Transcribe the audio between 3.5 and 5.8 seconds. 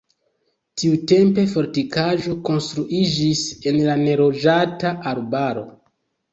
en la neloĝata arbaro.